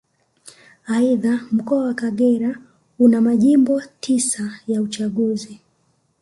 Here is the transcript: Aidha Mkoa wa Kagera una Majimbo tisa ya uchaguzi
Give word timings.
Aidha 0.87 1.39
Mkoa 1.51 1.83
wa 1.83 1.93
Kagera 1.93 2.59
una 2.99 3.21
Majimbo 3.21 3.81
tisa 3.99 4.59
ya 4.67 4.81
uchaguzi 4.81 5.61